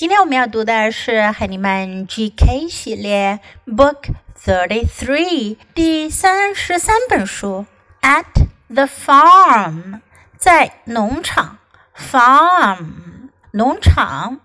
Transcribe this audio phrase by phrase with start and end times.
[0.00, 7.64] 今天我们要读的是海尼曼 GK 系列 Book Thirty Three 第三十三本书
[8.02, 10.02] At the Farm
[10.36, 11.58] 在农场
[11.96, 14.40] Farm 农场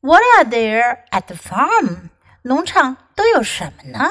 [0.00, 2.10] What are there at the farm
[2.42, 4.10] 农场都有什么呢？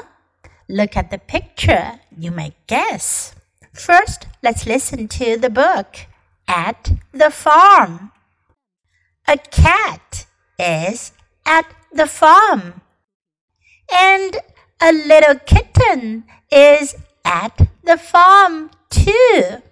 [0.68, 2.00] Look at the picture.
[2.18, 3.32] You may guess.
[3.74, 6.08] First, let's listen to the book.
[6.48, 8.12] At the farm.
[9.26, 10.26] A cat
[10.59, 11.13] is
[11.47, 12.81] at the farm.
[13.93, 14.37] And
[14.81, 16.95] a little kitten is
[17.25, 19.63] at the farm too.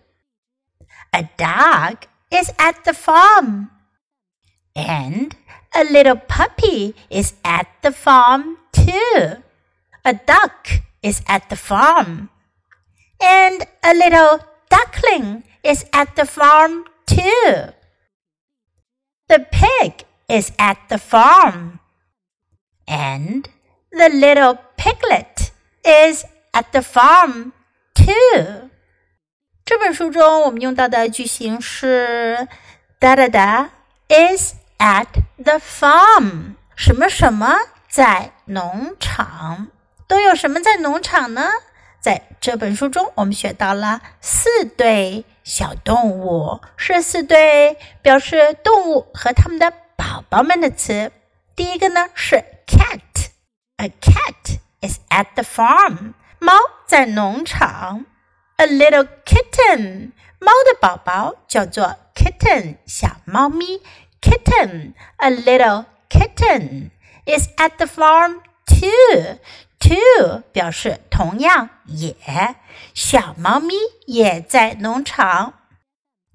[1.12, 3.70] A dog is at the farm.
[4.74, 5.34] And
[5.74, 9.42] a little puppy is at the farm too.
[10.04, 10.68] A duck
[11.02, 12.30] is at the farm.
[13.20, 17.72] And a little duckling is at the farm too.
[19.28, 21.79] The pig is at the farm.
[22.85, 23.45] And
[23.91, 25.51] the little piglet
[25.83, 27.51] is at the farm
[27.93, 28.69] too.
[29.63, 32.47] 这本书中我们用到的句型是
[32.99, 33.69] 哒哒哒
[34.09, 35.07] is at
[35.37, 37.57] the farm，什么什么
[37.87, 39.67] 在农场，
[40.07, 41.49] 都有什么在农场呢？
[42.01, 49.71] 在这本书中，我们学到了四对小动物，是四对表示动物和它们的
[50.25, 51.11] 宝宝们的词。
[51.55, 56.53] 第一个呢是 cat，a cat is at the farm，猫
[56.87, 58.07] 在农场。
[58.55, 63.83] A little kitten，猫的宝宝叫做 kitten，小猫咪。
[64.19, 66.89] kitten, a little kitten,
[67.25, 69.37] is at the farm too.
[69.79, 72.15] Too 表示同样也，
[72.95, 73.75] 小猫咪
[74.07, 75.53] 也在农场。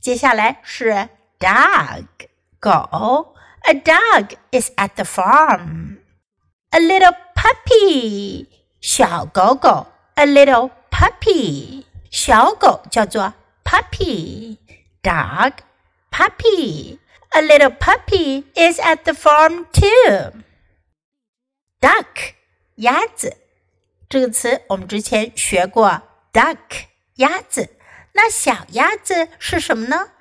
[0.01, 1.09] 接下来是
[1.41, 2.07] dog
[2.61, 5.99] 狗 ，A dog is at the farm.
[6.71, 8.47] A little puppy
[8.81, 13.35] 小狗狗，A little puppy 小狗叫做
[13.65, 14.59] puppy
[15.03, 15.53] dog
[16.11, 16.99] puppy
[17.31, 20.43] a little puppy is at the farm too.
[21.81, 22.35] Duck
[22.77, 23.37] 鸭子
[24.09, 27.71] 这个词我们之前学过，duck 鸭子。
[28.15, 30.13] 那小鸭子是什么呢？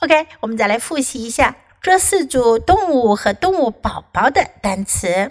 [0.00, 5.30] OK，我们再来复习一下这四组动物和动物宝宝的单词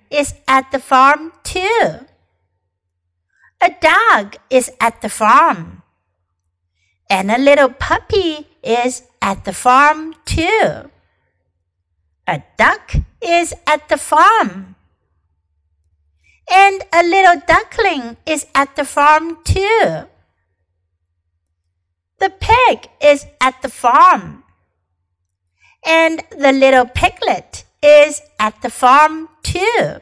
[0.11, 2.05] is at the farm too.
[3.61, 5.83] A dog is at the farm.
[7.09, 10.89] And a little puppy is at the farm too.
[12.27, 14.75] A duck is at the farm.
[16.51, 20.07] And a little duckling is at the farm too.
[22.19, 24.43] The pig is at the farm.
[25.85, 30.01] And the little piglet is at the farm too.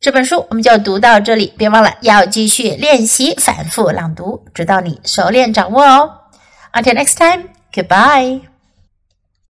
[0.00, 6.20] 这本书我们就读到这里，别忘了要继续练习反复朗读，直到你熟练掌握哦。
[6.72, 8.57] Until next time, goodbye.